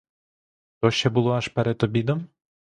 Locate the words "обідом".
1.83-2.27